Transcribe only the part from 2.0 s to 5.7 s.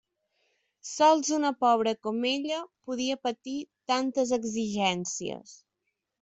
com ella podia patir tantes exigències.